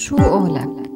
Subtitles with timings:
[0.00, 0.90] شو قولك؟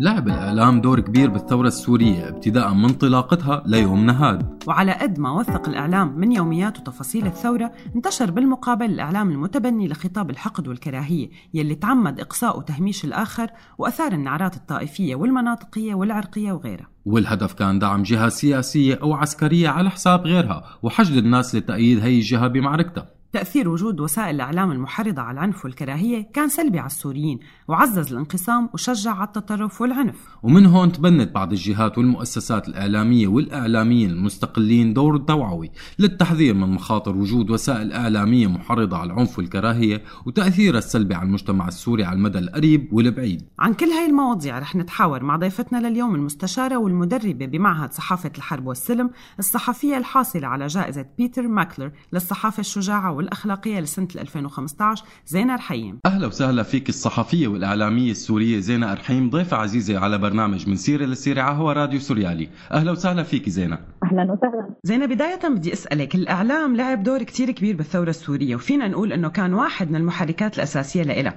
[0.00, 5.68] لعب الإعلام دور كبير بالثورة السورية ابتداء من انطلاقتها ليومنا هاد وعلى قد ما وثق
[5.68, 12.58] الإعلام من يوميات وتفاصيل الثورة انتشر بالمقابل الإعلام المتبني لخطاب الحقد والكراهية يلي تعمد إقصاء
[12.58, 16.88] وتهميش الآخر وأثار النعرات الطائفية والمناطقية والعرقية وغيرها.
[17.04, 22.48] والهدف كان دعم جهة سياسية أو عسكرية على حساب غيرها وحشد الناس لتأييد هي الجهة
[22.48, 23.18] بمعركتها.
[23.32, 29.10] تأثير وجود وسائل الإعلام المحرضة على العنف والكراهية كان سلبي على السوريين وعزز الانقسام وشجع
[29.14, 30.16] على التطرف والعنف.
[30.42, 37.50] ومن هون تبنت بعض الجهات والمؤسسات الإعلامية والإعلاميين المستقلين دور توعوي للتحذير من مخاطر وجود
[37.50, 43.42] وسائل إعلامية محرضة على العنف والكراهية وتأثيرها السلبي على المجتمع السوري على المدى القريب والبعيد.
[43.58, 49.10] عن كل هاي المواضيع رح نتحاور مع ضيفتنا لليوم المستشارة والمدربة بمعهد صحافة الحرب والسلم
[49.38, 56.62] الصحفية الحاصلة على جائزة بيتر ماكلر للصحافة الشجاعة والأخلاقية لسنة 2015 زينة رحيم أهلا وسهلا
[56.62, 61.70] فيك الصحفية والإعلامية السورية زينة أرحيم ضيفة عزيزة على برنامج من سيرة لسيرة على هوا
[61.70, 62.48] راديو سوريالي.
[62.72, 63.78] أهلا وسهلا فيك زينة.
[64.04, 64.74] أهلا وسهلا.
[64.84, 69.54] زينة بداية بدي أسألك الإعلام لعب دور كتير كبير بالثورة السورية وفينا نقول أنه كان
[69.54, 71.34] واحد من المحركات الأساسية لإلها.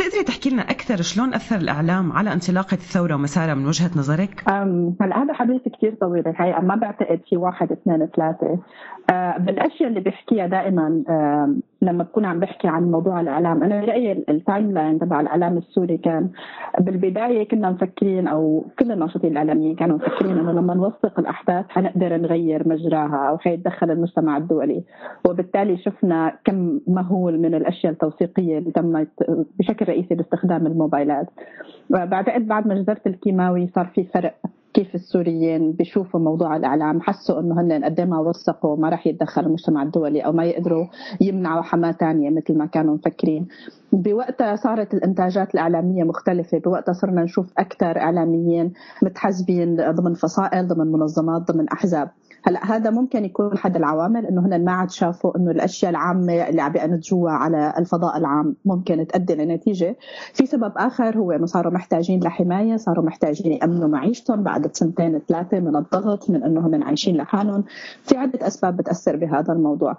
[0.00, 4.42] بتقدري تحكي لنا أكثر شلون أثر الإعلام على انطلاقة الثورة ومسارها من وجهة نظرك؟
[5.00, 8.58] هلا هذا حديث كثير طويل الحقيقة ما بعتقد في واحد اثنين ثلاثة
[9.10, 14.12] أه، بالأشياء اللي بحكيها دائما أم، لما بكون عم بحكي عن موضوع الإعلام أنا برايي
[14.28, 16.28] ال timeline تبع الإعلام السوري كان
[16.80, 22.68] بالبداية كنا مفكرين أو كل الناشطين الإعلاميين كانوا مفكرين إنه لما نوثق الأحداث حنقدر نغير
[22.68, 24.82] مجراها أو حيتدخل المجتمع الدولي
[25.28, 29.08] وبالتالي شفنا كم مهول من الأشياء التوثيقية اللي تمت
[29.58, 31.26] بشكل رئيسي باستخدام الموبايلات.
[31.90, 34.34] بعتقد بعد مجزره الكيماوي صار في فرق
[34.74, 37.00] كيف السوريين بيشوفوا موضوع الإعلام.
[37.00, 40.86] حسوا إنه هن قد ما وثقوا ما راح يتدخل المجتمع الدولي أو ما يقدروا
[41.20, 43.48] يمنعوا حماة ثانية مثل ما كانوا مفكرين.
[43.92, 46.58] بوقتها صارت الإنتاجات الإعلامية مختلفة.
[46.58, 52.08] بوقتها صرنا نشوف أكثر إعلاميين متحزبين ضمن فصائل ضمن منظمات ضمن أحزاب.
[52.42, 56.62] هلا هذا ممكن يكون احد العوامل إنه هن ما عاد شافوا إنه الأشياء العامة اللي
[56.62, 59.96] عم بينتجوها على الفضاء العام ممكن تؤدي لنتيجة.
[60.34, 65.60] في سبب آخر هو إنه صاروا محتاجين لحماية صاروا محتاجين يأمنوا معيشتهم بعد سنتين ثلاثة
[65.60, 67.64] من الضغط من إنه هن عايشين لحالهم.
[68.02, 69.96] في عدة أسباب بتأثر بهذا الموضوع.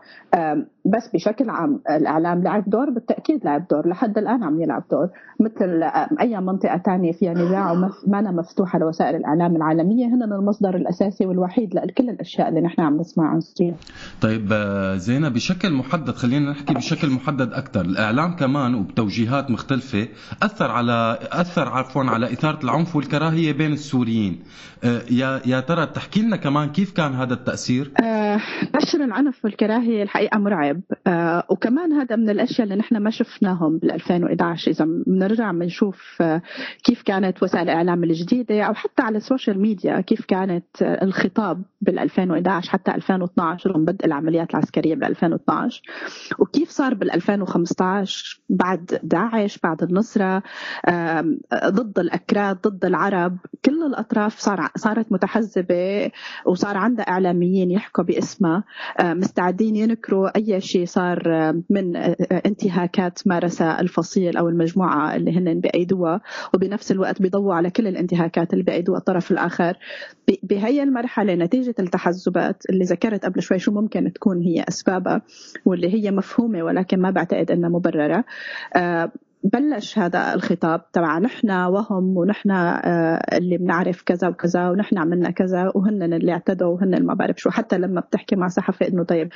[0.85, 3.87] بس بشكل عام الإعلام لعب دور بالتأكيد لعب دور.
[3.87, 5.09] لحد الآن عم يلعب دور.
[5.39, 5.83] مثل
[6.21, 12.09] أي منطقة ثانية فيها نزاع وما مفتوحة لوسائل الإعلام العالمية هن المصدر الأساسي والوحيد لكل
[12.09, 12.30] الأشياء.
[12.39, 13.75] اللي نحن عم نسمع عن سوريا.
[14.21, 20.07] طيب آه، زينة بشكل محدد خلينا نحكي بشكل محدد أكثر الإعلام كمان وبتوجيهات مختلفة
[20.43, 24.39] أثر على أثر عفوا على إثارة العنف والكراهية بين السوريين.
[24.83, 28.39] آه، يا يا ترى تحكي لنا كمان كيف كان هذا التأثير؟ آه،
[28.81, 30.81] نشر العنف والكراهيه الحقيقة مرعب.
[31.07, 36.41] آه، وكمان هذا من الأشياء اللي نحن ما شفناهم بال 2011 إذا بنرجع بنشوف آه،
[36.83, 41.63] كيف كانت وسائل الإعلام الجديدة أو حتى على ال social media كيف كانت آه، الخطاب
[41.81, 45.81] بال 2011 حتى 2012 رغم بدء العمليات العسكرية بال 2012
[46.39, 50.43] وكيف صار بال 2015 بعد داعش بعد النصرة
[50.89, 53.37] آم، ضد الأكراد ضد العرب.
[53.65, 56.11] كل الأطراف صار صارت متحزبة
[56.45, 58.51] وصار عندها إعلاميين يحكوا باسمها.
[58.57, 58.63] آه،
[59.01, 62.15] مستعدين ينكروا أي شيء صار آه، من آه،
[62.45, 66.21] انتهاكات مارسها الفصيل أو المجموعة اللي هن بايدوها
[66.53, 69.77] وبنفس الوقت بيضووا على كل الانتهاكات اللي بايدوها الطرف الآخر.
[70.27, 75.21] ب- بهي المرحلة نتيجة التحزبات اللي ذكرت قبل شوي شو ممكن تكون هي أسبابها
[75.65, 78.23] واللي هي مفهومة ولكن ما بعتقد إنها مبررة.
[78.75, 79.11] آه،
[79.43, 85.71] بلش هذا الخطاب تبع نحن وهم ونحن آه، اللي بنعرف كذا وكذا ونحن عملنا كذا
[85.75, 87.49] وهن اللي اعتدوا وهن ما بعرف شو.
[87.49, 89.29] حتى لما بتحكي مع صحفي إنه طيب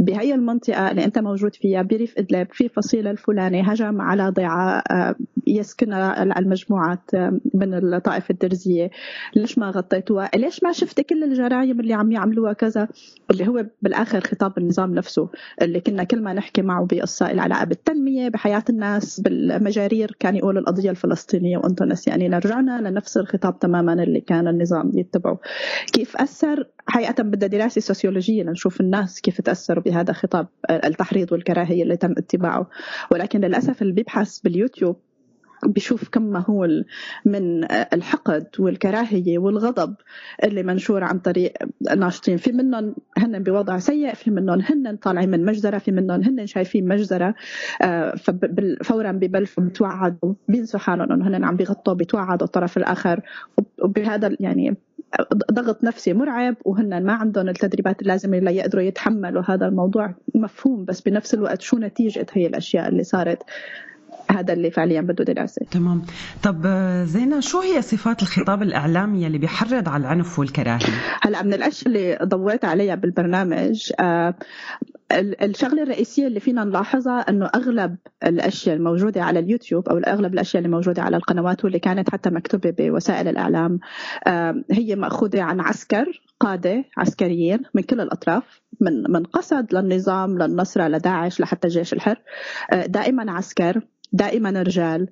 [0.00, 5.14] بهي المنطقة اللي أنت موجود فيها بريف إدلب في فصيل الفلاني هجم على ضيعة آه،
[5.46, 8.90] يسكنها المجموعات آه، من الطائفه الدرزية.
[9.36, 12.88] ليش ما غطيتوها؟ ليش ما شفت كل الجرائم اللي عم يعملوها كذا؟
[13.30, 15.28] اللي هو بالآخر خطاب النظام نفسه
[15.62, 19.20] اللي كنا كل ما نحكي معه بقصة العلاقه بالتنمية بحياة الناس
[19.58, 25.38] بالمجارير كان يقول القضية الفلسطينية وأنتم نسيانين رجعنا لنفس الخطاب تماما اللي كان النظام يتبعه.
[25.92, 31.96] كيف أثر؟ حقيقه بدها دراسة سوسيولوجية لنشوف الناس كيف تاثروا بهذا الخطاب التحريض والكراهية اللي
[31.96, 32.70] تم اتباعه.
[33.10, 34.96] ولكن للأسف اللي بيبحث باليوتيوب
[35.66, 36.84] بشوف كم مهول
[37.24, 39.94] من الحقد والكراهية والغضب
[40.44, 41.52] اللي منشور عن طريق
[41.90, 42.36] الناشطين.
[42.36, 46.88] في منهم هن بوضع سيء في منهم هن طالعين من مجزرة في منهم هن شايفين
[46.88, 47.34] مجزرة.
[47.82, 48.14] آه،
[48.82, 53.20] فورا ببلشوا بتوعدوا بينسوا حالهم إنه هن عم بيغطوا بتوعدوا الطرف الآخر.
[53.58, 54.76] وب- وبهذا يعني
[55.52, 61.34] ضغط نفسي مرعب وهن ما عندهم التدريبات اللازمة ليقدروا يتحملوا هذا الموضوع مفهوم بس بنفس
[61.34, 63.42] الوقت شو نتيجة هي الأشياء اللي صارت.
[64.32, 65.66] هذا اللي فعليا بده دراسة.
[65.70, 66.02] تمام.
[66.42, 66.66] طب
[67.04, 70.86] زينة شو هي صفات الخطاب الإعلامي اللي بيحرض على العنف والكراهية؟
[71.22, 74.34] هلا من الأشياء اللي ضويت عليها بالبرنامج آه
[75.42, 80.76] الشغلة الرئيسية اللي فينا نلاحظها أنه أغلب الأشياء الموجودة على اليوتيوب أو أغلب الأشياء اللي
[80.76, 83.80] موجودة على القنوات واللي كانت حتى مكتوبة بوسائل الإعلام
[84.70, 91.40] هي مأخوذة عن عسكر قادة عسكريين من كل الأطراف من من قسد للنظام للنصرة لداعش
[91.40, 92.16] لحتى الجيش الحر.
[92.72, 93.80] آه، دائما عسكر
[94.12, 95.08] دائما رجال.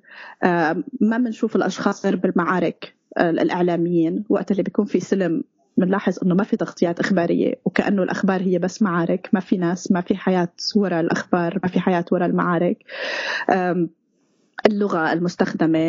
[1.01, 4.23] ما بنشوف الأشخاص غير بالمعارك الإعلاميين.
[4.29, 5.43] وقت اللي بيكون في سلم
[5.77, 9.29] بنلاحظ إنه ما في تغطيات إخبارية وكأنه الأخبار هي بس معارك.
[9.33, 12.77] ما في ناس ما في حياة وراء الأخبار ما في حياة وراء المعارك.
[14.65, 15.79] اللغة المستخدمة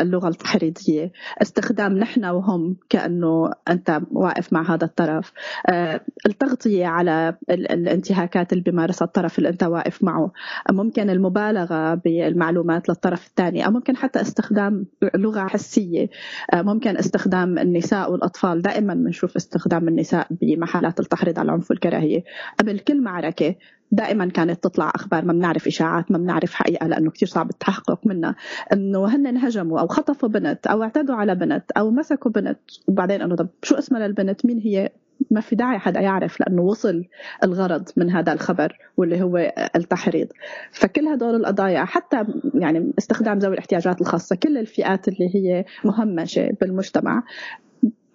[0.00, 1.12] اللغة التحريضية.
[1.42, 5.32] استخدام نحن وهم كأنه أنت واقف مع هذا الطرف.
[5.68, 10.32] آه، التغطية على الانتهاكات اللي بيمارسها الطرف اللي أنت واقف معه.
[10.70, 16.08] ممكن المبالغة بالمعلومات للطرف الثاني أو ممكن حتى استخدام لغة حسية.
[16.54, 18.62] آه، ممكن استخدام النساء والأطفال.
[18.62, 22.24] دائما بنشوف استخدام النساء بمحلات التحريض على العنف والكراهية.
[22.60, 23.54] قبل كل معركة
[23.92, 28.36] دائما كانت تطلع أخبار ما بنعرف إشاعات ما بنعرف حقيقة لأنه كثير صعب التحقق منها.
[28.72, 32.58] إنه هن انهجموا أو خطفوا بنت أو اعتدوا على بنت أو مسكوا بنت.
[32.88, 34.90] وبعدين إنه طب شو اسمها للبنت؟ مين هي؟
[35.30, 37.04] ما في داعي حدا يعرف لأنه وصل
[37.44, 40.28] الغرض من هذا الخبر واللي هو التحريض.
[40.72, 42.24] فكل هدول القضايا حتى
[42.54, 47.22] يعني استخدام ذوي الاحتياجات الخاصة كل الفئات اللي هي مهمشة بالمجتمع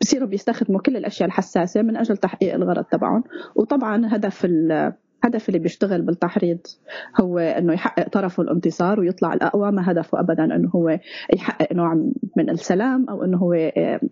[0.01, 3.23] بصيروا بيستخدموا كل الأشياء الحساسة من أجل تحقيق الغرض تبعهم.
[3.55, 4.45] وطبعا هدف
[5.23, 6.57] الهدف اللي بيشتغل بالتحريض
[7.21, 10.99] هو إنه يحقق طرفه الانتصار ويطلع الأقوى ما هدفه ابدا إنه هو
[11.35, 11.93] يحقق نوع
[12.37, 13.53] من السلام أو إنه هو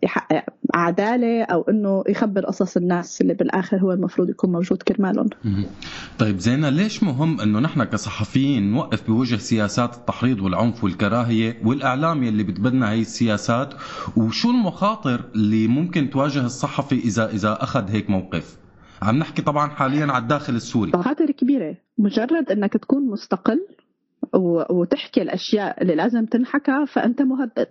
[0.03, 0.43] يحقق
[0.73, 5.29] عدالة أو إنه يخبر قصص الناس اللي بالآخر هو المفروض يكون موجود كرمالهم.
[6.19, 12.43] طيب زينة ليش مهم إنه نحن كصحفيين نوقف بوجه سياسات التحريض والعنف والكراهية والإعلام يلي
[12.43, 13.73] بتبنى هي السياسات
[14.17, 18.64] وشو المخاطر اللي ممكن تواجه الصحفي اذا إذا أخذ هيك موقف؟
[19.01, 20.91] عم نحكي طبعا حاليا على الداخل السوري.
[20.95, 21.75] مخاطر كبيرة.
[21.97, 23.67] مجرد إنك تكون مستقل
[24.69, 27.67] وتحكي الأشياء اللي لازم تنحكى فأنت مهدد.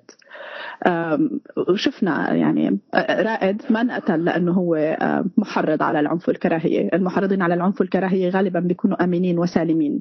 [1.69, 2.79] وشفنا يعني
[3.11, 4.97] رائد ما انقتل لأنه هو
[5.37, 10.01] محرض على العنف والكراهيه، المحرضين على العنف والكراهيه غالبا بيكونوا آمنين وسالمين.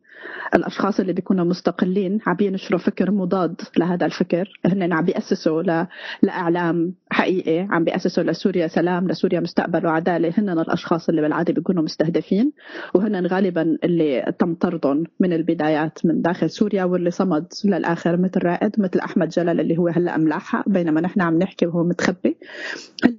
[0.56, 5.88] الأشخاص اللي بيكونوا مستقلين عم ينشروا فكر مضاد لهذا الفكر، هن عم بيأسسوا ل...
[6.22, 12.52] لإعلام حقيقي، عم بيأسسوا لسوريا سلام، لسوريا مستقبل وعدالة، هن الأشخاص اللي بالعادة بيكونوا مستهدفين.
[12.94, 18.82] وهن غالبا اللي تم طردهم من البدايات من داخل سوريا واللي صمد للآخر مثل رائد
[18.82, 22.38] مثل أحمد جلال اللي هو هلأ ملاحق بينما نحن عم نحكي وهو متخبي.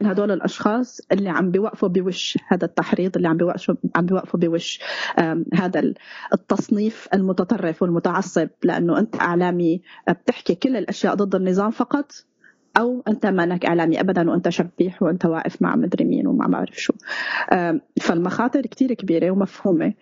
[0.03, 4.81] هدول الأشخاص اللي عم بيوقفوا بوش هذا التحريض اللي عم بيوقفوا عم بيوقفوا بوش
[5.55, 5.93] هذا
[6.32, 12.12] التصنيف المتطرف والمتعصب لأنه أنت إعلامي بتحكي كل الأشياء ضد النظام فقط.
[12.76, 16.93] أو أنت مانك إعلامي ابدا وأنت شبيح وأنت واقف مع مدري مين وما بعرف شو.
[18.00, 19.93] فالمخاطر كتير كبيرة ومفهومة.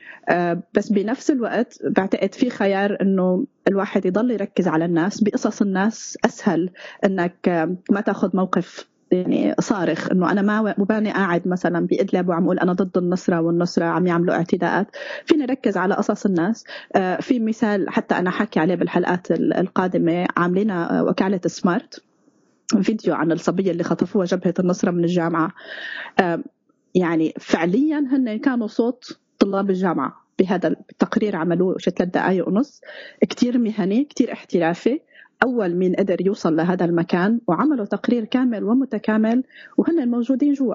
[0.75, 5.25] بس بنفس الوقت بعتقد في خيار إنه الواحد يضل يركز على الناس.
[5.25, 6.71] بقصص الناس أسهل
[7.05, 10.11] إنك ما تأخذ موقف يعني صارخ.
[10.11, 14.35] إنه أنا ما مباني قاعد مثلا بإدلب وعم أقول أنا ضد النصرة والنصرة عم يعملوا
[14.35, 14.87] اعتداءات.
[15.27, 16.65] فيني ركز على قصص الناس.
[17.21, 20.27] في مثال حتى أنا حكي عليه بالحلقات القادمة.
[20.37, 20.71] عاملين
[21.01, 22.05] وكالة سمارت.
[22.81, 25.53] فيديو عن الصبية اللي خطفوها جبهة النصرة من الجامعة.
[26.95, 32.81] يعني فعليا هن كانوا صوت طلاب الجامعة بهذا التقرير عملوه ثلاث دقائق ونص
[33.21, 35.01] كتير مهني كتير احترافي.
[35.45, 39.45] أول مين قدر يوصل لهذا المكان وعملوا تقرير كامل ومتكامل
[39.77, 40.75] وهن الموجودين جوا.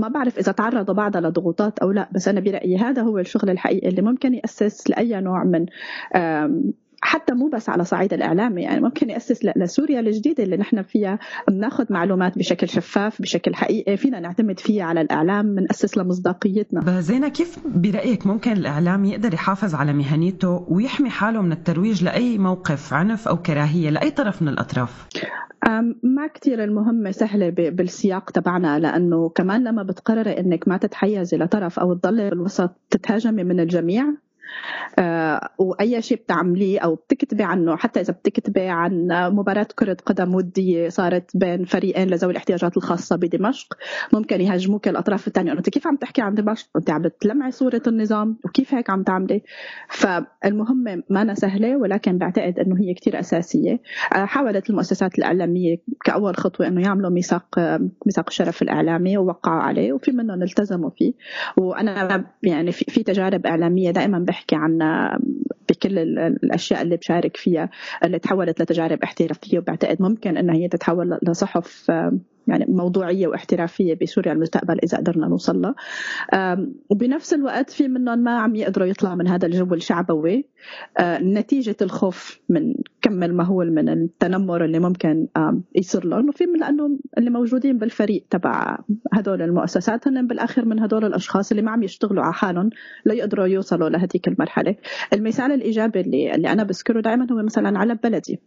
[0.00, 3.88] ما بعرف إذا تعرضوا بعدها لضغوطات أو لا بس أنا برأيي هذا هو الشغل الحقيقي
[3.88, 5.66] اللي ممكن يأسس لأي نوع من
[7.02, 11.18] حتى مو بس على صعيد الاعلامي يعني ممكن يأسس لسوريا الجديده اللي نحن فيها.
[11.48, 17.58] بناخذ معلومات بشكل شفاف بشكل حقيقي فينا نعتمد فيها على الإعلام بنأسس لمصداقيتنا زينة كيف
[17.66, 23.36] برأيك ممكن الإعلام يقدر يحافظ على مهنيته ويحمي حاله من الترويج لأي موقف عنف أو
[23.36, 25.06] كراهية لأي طرف من الأطراف؟
[26.02, 31.94] ما كتير المهمة سهلة بالسياق تبعنا لأنه كمان لما بتقرري إنك ما تتحيزي لطرف أو
[31.94, 34.04] تضلي بالوسط تتهاجمي من الجميع
[35.58, 41.36] وأي شيء بتعمليه أو بتكتبي عنه حتى إذا بتكتبي عن مباراة كرة قدم ودية صارت
[41.36, 43.74] بين فريقين لذوي الاحتياجات الخاصة بدمشق
[44.12, 45.52] ممكن يهاجموك الأطراف الثانية.
[45.52, 49.42] أنت كيف عم تحكي عن دمشق؟ أنت عم بتلمعي صورة النظام وكيف هيك عم تعملي؟
[49.88, 53.80] فالمهمه ما سهلة ولكن بعتقد إنه هي كثير أساسية.
[54.14, 57.58] آه، حاولت المؤسسات الإعلامية كأول خطوة إنه يعملوا ميثاق
[58.06, 61.12] ميثاق الشرف الإعلامي ووقعوا عليه وفي منهم التزموا فيه.
[61.56, 65.18] وأنا يعني في, تجارب إعلامية دائما بحكي يحكي عنها
[65.68, 67.70] بكل الأشياء اللي بشارك فيها
[68.04, 69.58] اللي تحولت لتجارب احترافية.
[69.58, 71.90] وبعتقد ممكن إنها هي تتحول لصحف
[72.50, 75.74] يعني موضوعية واحترافية بسوريا المستقبل إذا قدرنا نوصل لها
[76.90, 80.48] وبنفس الوقت في منهم ما عم يقدروا يطلعوا من هذا الجو الشعبوي.
[80.98, 85.28] آه، نتيجة الخوف من كم المهول من التنمر اللي ممكن
[85.74, 86.28] يصير لهم.
[86.28, 88.78] وفي من لأنه اللي موجودين بالفريق تبع
[89.12, 92.70] هدول المؤسسات هن بالآخر من هدول الأشخاص اللي ما عم يشتغلوا على حالهم
[93.06, 94.76] ليقدروا يوصلوا لهذيك المرحلة.
[95.12, 98.40] المثال الإيجابي اللي اللي أنا بذكره دائما هو مثلا على بلدي.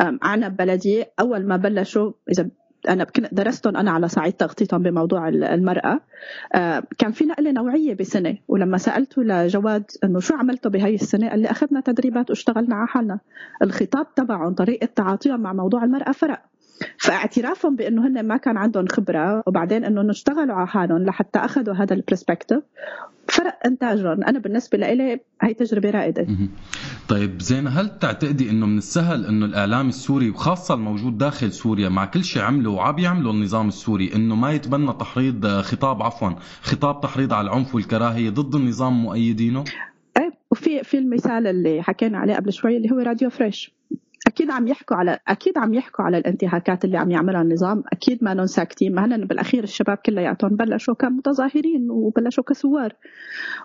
[0.00, 2.50] عنب بلدي أول ما بلشوا إذا
[2.88, 6.00] أنا درستهم أنا على صعيد تغطيتهم بموضوع المرأة.
[6.54, 11.38] آه، كان في نقلة نوعية بسنة ولما سألته لجواد إنه شو عملتوا بهي السنة قال
[11.38, 13.18] لي أخذنا تدريبات واشتغلنا على حالنا.
[13.62, 16.51] الخطاب تبعهم طريقة تعاطيهم مع موضوع المرأة فرق.
[16.98, 21.94] فاعترافهم بأنه هن ما كان عندهم خبرة وبعدين أنه اشتغلوا على حالهم لحتى أخذوا هذا
[21.94, 22.60] البرسبكتيف
[23.28, 24.24] فرق إنتاجهم.
[24.24, 26.26] أنا بالنسبة لي هي تجربة رائدة.
[27.08, 32.04] طيب زين هل تعتقدي إنه من السهل إنه الإعلام السوري وخاصه الموجود داخل سوريا مع
[32.04, 36.30] كل شيء عمله وعم يعمله النظام السوري إنه ما يتبنى تحريض خطاب عفوا
[36.62, 39.64] خطاب تحريض على العنف والكراهية ضد النظام مؤيدينه؟
[40.18, 43.74] إيه وفي في المثال اللي حكينا عليه قبل شوي اللي هو راديو فريش.
[44.32, 47.82] أكيد عم يحكوا على أكيد عم يحكوا على الانتهاكات اللي عم يعملها النظام.
[47.92, 52.92] أكيد ما ساكتين ما هن بالأخير الشباب كلياتهم بلشوا كمتظاهرين وبلشوا كثوار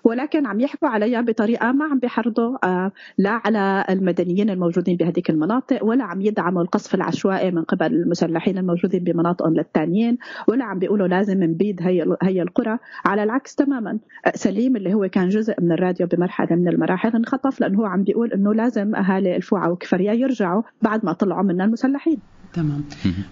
[0.03, 5.85] ولكن عم يحكوا عليها بطريقة ما عم بيحرضوا آه لا على المدنيين الموجودين بهذيك المناطق
[5.85, 11.43] ولا عم يدعموا القصف العشوائي من قبل المسلحين الموجودين بمناطقهم للثانيين ولا عم بيقولوا لازم
[11.43, 12.77] نبيد هي هي القرى.
[13.05, 17.61] على العكس تماما آه، سليم اللي هو كان جزء من الراديو بمرحلة من المراحل انخطف
[17.61, 20.56] لأنه هو عم بيقول إنه لازم أهالي الفوعة وكفريا يرجعوا.
[20.57, 22.17] يرجعوا بعد ما طلعوا منا المسلحين.
[22.53, 22.83] تمام.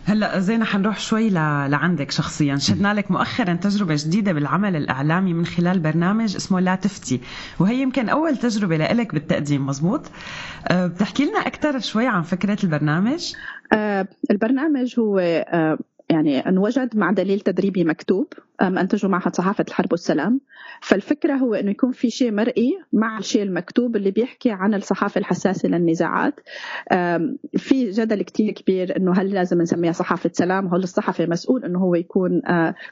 [0.05, 1.33] هلا زينة حنروح شوي ل...
[1.33, 2.55] لعندك شخصيا.
[2.55, 7.21] شدنا لك مؤخرا تجربة جديدة بالعمل الإعلامي من خلال برنامج اسمه لا تفتي
[7.59, 10.01] وهي يمكن أول تجربة لك بالتقديم مزبوط؟
[10.67, 13.33] أه بتحكي لنا أكثر شوي عن فكرة البرنامج؟
[13.73, 15.77] أه البرنامج هو أه
[16.09, 18.27] يعني أنوجد مع دليل تدريبي مكتوب.
[18.61, 20.41] انتجه معهد صحافة الحرب والسلام.
[20.81, 25.69] فالفكرة هو إنه يكون في شيء مرئي مع الشيء المكتوب اللي بيحكي عن الصحافة الحساسة
[25.69, 26.33] للنزاعات.
[27.57, 31.95] في جدل كتير كبير إنه هل لازم نسميها صحافة سلام؟ هل الصحفي مسؤول إنه هو
[31.95, 32.41] يكون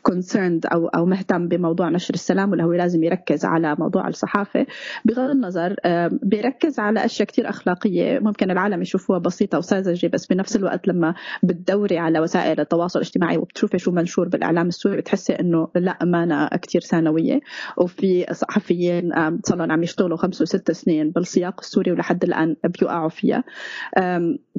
[0.01, 4.65] concerned أو أو مهتم بموضوع نشر السلام ولا هو لازم يركز على موضوع الصحافة.
[5.05, 5.75] بغض النظر
[6.23, 8.19] بيركز على أشياء كتير أخلاقية.
[8.19, 13.77] ممكن العالم يشوفوها بسيطة وساذجة بس بنفس الوقت لما بتدوري على وسائل التواصل الاجتماعي وبتشوفي
[13.77, 17.39] شو منشور بالإعلام السوري بتحسي إنه الأمانة كثير ثانوية.
[17.77, 19.11] وفي صحفيين
[19.45, 23.43] صار لهم عم يشتغلوا خمس وست سنين بالسياق السوري ولحد الآن بيوقعوا فيها.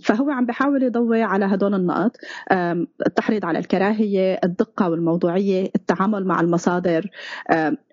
[0.03, 2.17] فهو عم بحاول يضوي على هدول النقط.
[3.07, 7.11] التحريض على الكراهية الدقة والموضوعية التعامل مع المصادر.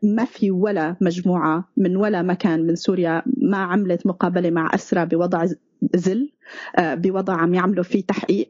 [0.04, 5.46] ما في ولا مجموعة من ولا مكان من سوريا ما عملت مقابلة مع أسرى بوضع
[5.96, 6.32] ذل
[6.80, 8.48] بوضع عم يعملوا فيه تحقيق.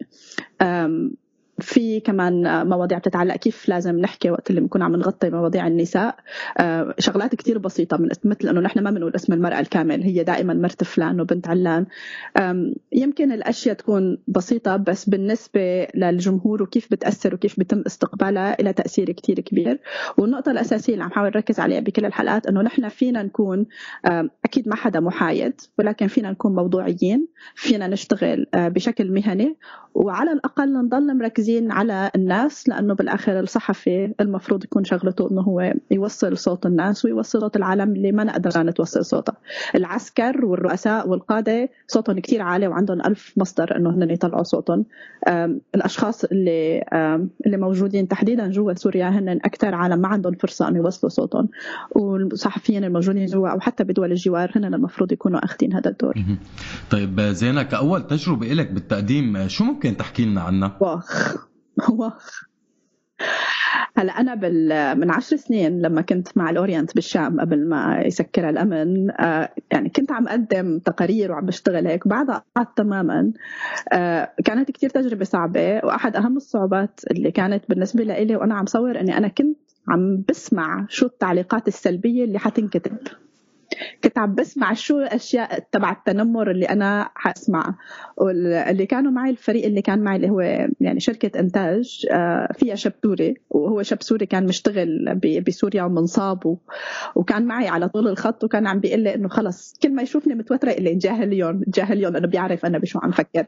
[1.62, 6.16] في كمان مواضيع بتتعلق كيف لازم نحكي وقت اللي بنكون عم نغطي مواضيع النساء.
[6.58, 10.54] آه، شغلات كتير بسيطة من مثل إنه نحن ما بنقول اسم المرأة الكامل هي دائما
[10.54, 11.86] مرت فلان وبنت علان.
[12.94, 19.40] يمكن الأشياء تكون بسيطة بس بالنسبة للجمهور وكيف بتأثر وكيف بتم استقبالها لها تأثير كتير
[19.40, 19.80] كبير.
[20.18, 23.66] والنقطة الأساسية اللي عم حاول نركز عليها بكل الحلقات إنه نحن فينا نكون
[24.46, 29.58] أكيد ما حدا محايد ولكن فينا نكون موضوعيين فينا نشتغل آه، بشكل مهني
[29.94, 35.74] وعلى الأقل نضل مركزين مركزين على الناس لأنه بالآخر الصحفي المفروض يكون شغلته إنه هو
[35.92, 39.34] يوصل صوت الناس ويوصل صوت العالم اللي ما نقدر نتوصل صوته.
[39.76, 44.86] العسكر والرؤساء والقادة صوتهم كتير عالي وعندهم ألف مصدر إنه هن يطلعوا صوتهم.
[45.76, 46.84] الأشخاص اللي
[47.46, 51.50] اللي موجودين تحديدا جوا سوريا هن أكثر عالم ما عندهم فرصة إنه يوصلوا صوتهم.
[51.92, 56.14] والصحفيين الموجودين جوا أو حتى بدول الجوار هن المفروض يكونوا أخذين هذا الدور.
[56.92, 61.41] طيب زينة كأول تجربة لك بالتقديم شو ممكن تحكي لنا عنها؟ واخ.
[63.98, 69.12] هلا أنا بال من عشر سنين لما كنت مع الأورينت بالشام قبل ما يسكرها الأمن
[69.12, 73.32] آه، يعني كنت عم أقدم تقارير وعم بشتغل هيك بعدها قعدت تماما.
[73.94, 79.00] آه، كانت كتير تجربة صعبة وأحد أهم الصعوبات اللي كانت بالنسبة لي وأنا عم صور
[79.00, 79.58] إني أنا كنت
[79.88, 82.98] عم بسمع شو التعليقات السلبية اللي حتنكتب.
[84.04, 87.78] كنت عم بسمع شو الأشياء تبع التنمر اللي أنا حاسمعها
[88.18, 90.42] واللي كانوا معي الفريق اللي كان معي اللي هو
[90.80, 93.36] يعني شركة إنتاج آه، فيها شاب سوري.
[93.50, 96.58] وهو شاب سوري كان مشتغل بسوريا ومنصاب
[97.16, 100.70] وكان معي على طول الخط وكان عم بيقول لي إنه خلص كل ما يشوفني متوترة
[100.70, 103.46] يقول لي جاهليون جاهليون لأنه بيعرف أنا بشو عم فكر.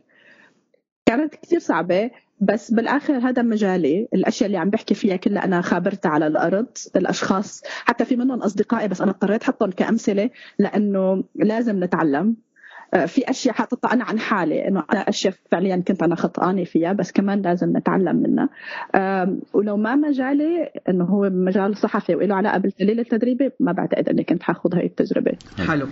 [1.06, 2.12] كانت كثير صعبة.
[2.46, 4.08] بس بالآخر هذا مجالي.
[4.14, 7.64] الأشياء اللي عم بحكي فيها كلها أنا خابرتها على الأرض الأشخاص.
[7.86, 12.36] حتى في منهم أصدقائي بس أنا اضطريت أحطهم كأمثلة لأنه لازم نتعلم.
[12.94, 16.94] آه، في أشياء حاططها أنا عن حالي إنه أنا أشياء فعليا كنت أنا خطانه فيها
[16.94, 18.50] بس كمان لازم نتعلم منها.
[19.54, 24.44] ولو ما مجالي إنه هو مجال صحفي وله علاقة بالتحليل التدريبي ما بعتقد إني كنت
[24.44, 25.32] حاخذ هاي التجربة.
[25.68, 25.88] حلو.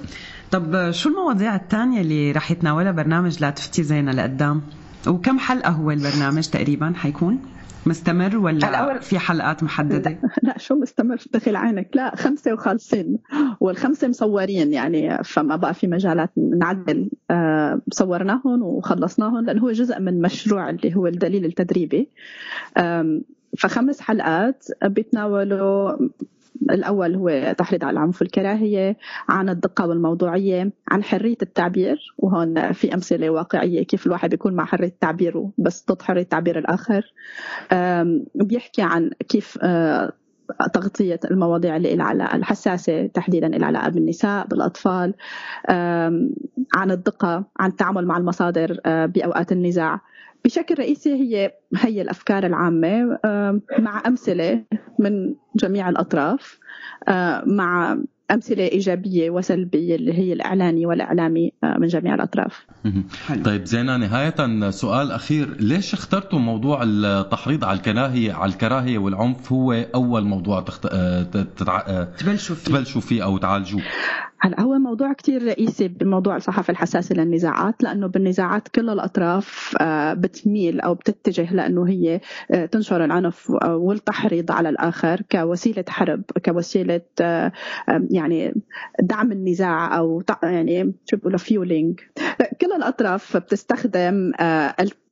[0.51, 4.62] طب شو المواضيع الثانية اللي رح يتناولها برنامج لا تفتي زينه لقدام؟
[5.08, 7.39] وكم حلقة هو البرنامج تقريبا حيكون؟
[7.86, 11.89] مستمر ولا في حلقات محددة؟ لا شو مستمر؟ دخل عينك.
[11.93, 13.17] لا خمسة وخالصين.
[13.60, 17.10] والخمسة مصورين يعني فما بقى في مجالات نعدل.
[17.31, 22.10] آه صورناهم وخلصناهم لأنه هو جزء من مشروع اللي هو الدليل التدريبي.
[23.58, 25.98] فخمس حلقات بيتناولوا
[26.70, 28.98] الأول هو تحريض على العنف والكراهية
[29.30, 34.96] عن الدقة والموضوعية عن حرية التعبير وهون في أمثلة واقعية كيف الواحد بيكون مع حرية
[35.01, 37.13] تعبيره بس ضد حرية تعبير الآخر.
[38.36, 40.13] بيحكي عن كيف آه،
[40.74, 45.13] تغطية المواضيع اللي لها علاقة الحساسة تحديدا لها علاقة بالنساء بالأطفال.
[46.75, 50.01] عن الدقة عن التعامل مع المصادر آه، بأوقات النزاع.
[50.46, 53.20] بشكل رئيسي هي هي الأفكار العامة
[53.80, 54.64] مع أمثلة
[55.00, 56.60] من جميع الأطراف
[57.46, 57.98] مع
[58.32, 62.66] أمثلة إيجابية وسلبية اللي هي الإعلاني والإعلامي من جميع الأطراف.
[63.46, 69.74] طيب زينة نهاية سؤال أخير، ليش اخترتوا موضوع التحريض على الكراهية على الكراهية والعنف؟ هو
[69.96, 70.88] أول موضوع تخت...
[71.58, 72.04] تتع...
[72.04, 72.72] تبلشوا فيه.
[72.72, 73.82] تبلشوا فيه أو تعالجوه؟
[74.44, 80.82] هلا هو موضوع كتير رئيسي بموضوع الصحافة الحساسة للنزاعات لأنه بالنزاعات كل الأطراف آه، بتميل
[80.82, 82.22] أو بتتجه لأنه هي
[82.52, 87.52] آه، تنشر العنف والتحريض على الآخر كوسيلة حرب كوسيلة آه،
[88.12, 88.54] يعني
[89.02, 92.00] دعم النزاع أو يعني شو بيقولوا فيولينج
[92.62, 94.32] كل الأطراف بتستخدم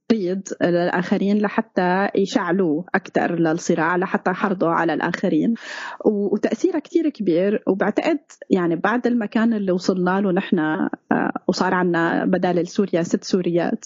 [0.10, 5.54] تقييد للآخرين لحتى يشعلوا أكثر للصراع لحتى يحرضوا على الآخرين.
[6.06, 7.64] وتأثيرها كتير كبير.
[7.68, 10.90] وبعتقد يعني بعد المكان اللي وصلنا له نحن آه،
[11.48, 13.86] وصار عنا بدل سوريا ست سوريات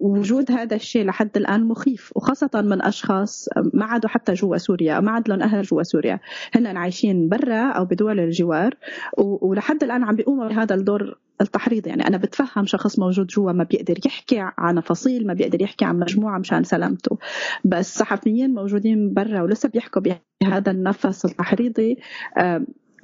[0.00, 2.12] وجود هذا الشيء لحد الآن مخيف.
[2.16, 6.20] وخاصة من أشخاص ما عادوا حتى جوا سوريا ما عاد لهم أهل جوا سوريا.
[6.54, 8.74] هن عايشين برا أو بدول الجوار.
[9.18, 11.86] ولحد الآن عم بيقوموا بهذا الدور التحريض.
[11.86, 15.98] يعني أنا بتفهم شخص موجود جوا ما بيقدر يحكي عن فصيل ما بيقدر يحكي عن
[15.98, 17.18] مجموعة مشان سلامته.
[17.64, 20.02] بس صحفيين موجودين برا ولسه بيحكوا
[20.42, 21.98] بهذا النفس التحريضي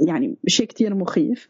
[0.01, 1.49] يعني شيء كتير مخيف.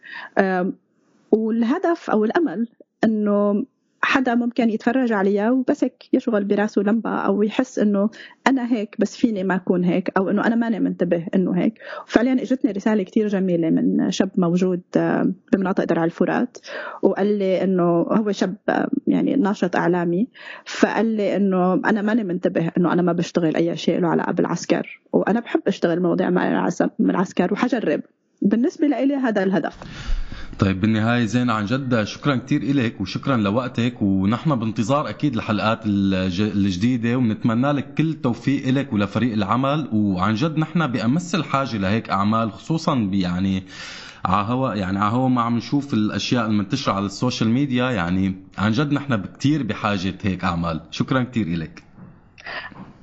[1.33, 2.68] والهدف أو الأمل
[3.05, 3.64] إنه
[4.07, 8.11] حدا ممكن يتفرج عليها وبس هيك يشغل براسه لمبة أو يحس إنه
[8.47, 11.79] أنا هيك بس فيني ما أكون هيك أو إنه أنا ماني منتبه إنه هيك.
[12.07, 16.59] وفعليا إجتني رسالة كتير جميلة من شاب موجود آه، بمناطق درع الفرات
[17.03, 20.29] وقال لي إنه هو شاب آه، يعني ناشط إعلامي
[20.64, 25.01] فقال لي إنه أنا ماني منتبه إنه أنا ما بشتغل أي شيء له علاقة بالعسكر
[25.12, 26.69] وأنا بحب أشتغل مواضيع مع
[27.01, 28.01] العسكر وحجرب.
[28.42, 29.77] بالنسبة لي هذا الهدف.
[30.59, 37.16] طيب بالنهاية زين عن جد شكرا كثير إلك وشكرا لوقتك ونحن بانتظار أكيد الحلقات الجديدة
[37.16, 43.09] ونتمنى لك كل التوفيق لك ولفريق العمل وعن جد نحن بأمس الحاجة لهيك أعمال خصوصا
[43.12, 43.62] يعني
[44.25, 48.35] على هوا يعني على هوا ما عم نشوف الأشياء المنتشرة على ال social media يعني
[48.59, 50.81] عن جد نحن كثير بحاجة هيك أعمال.
[50.90, 51.83] شكرا كثير لك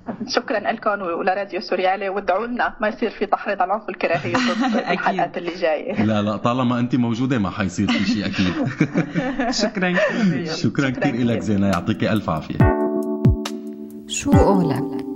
[0.35, 5.37] شكرا لكم ولراديو سوريالي وادعوا لنا ما يصير في تحريض على العنف والكراهيه ضد الحلقات
[5.37, 6.03] اللي جاية.
[6.03, 8.53] لا لا طالما انت موجودة ما حيصير في شيء أكيد.
[9.63, 9.93] شكرا
[10.45, 12.57] شكرا كثير لك زينة يعطيك ألف عافية.
[14.07, 15.12] شو قولك